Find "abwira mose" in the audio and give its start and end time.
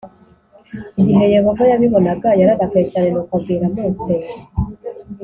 3.37-4.11